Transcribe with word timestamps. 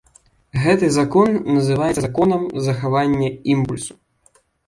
Гэты 0.61 0.87
закон 0.95 1.29
называецца 1.57 2.01
законам 2.07 2.41
захавання 2.69 3.29
імпульсу. 3.57 3.93